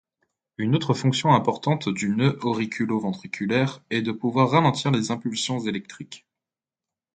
[0.57, 6.25] Une autre fonction importante du nœud auriculo-ventriculaire est de pouvoir ralentir les impulsions électriques.